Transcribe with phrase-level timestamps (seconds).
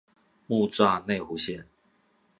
[0.47, 1.65] 木柵內湖線